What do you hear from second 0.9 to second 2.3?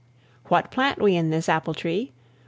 we in this apple tree?